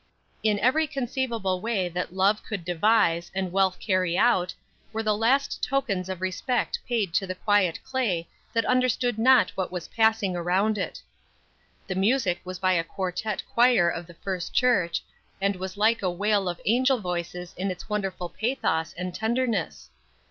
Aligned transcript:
In 0.41 0.57
every 0.57 0.87
conceivable 0.87 1.61
way 1.61 1.87
that 1.87 2.11
love 2.11 2.41
could 2.43 2.65
devise 2.65 3.29
and 3.35 3.51
wealth 3.51 3.79
carry 3.79 4.17
out, 4.17 4.51
were 4.91 5.03
the 5.03 5.15
last 5.15 5.63
tokens 5.63 6.09
of 6.09 6.21
respect 6.21 6.79
paid 6.87 7.13
to 7.13 7.27
the 7.27 7.35
quiet 7.35 7.77
clay 7.83 8.27
that 8.53 8.65
understood 8.65 9.19
not 9.19 9.51
what 9.51 9.71
was 9.71 9.89
passing 9.89 10.35
around 10.35 10.79
it. 10.79 11.03
The 11.85 11.93
music 11.93 12.41
was 12.43 12.57
by 12.57 12.77
the 12.77 12.83
quartette 12.83 13.43
choir 13.53 13.89
of 13.91 14.07
the 14.07 14.15
First 14.15 14.55
Church, 14.55 15.03
and 15.39 15.55
was 15.57 15.77
like 15.77 16.01
a 16.01 16.09
wail 16.09 16.49
of 16.49 16.59
angel 16.65 16.97
voices 16.97 17.53
in 17.55 17.69
its 17.69 17.87
wonderful 17.87 18.27
pathos 18.29 18.93
and 18.97 19.13
tenderness. 19.13 19.91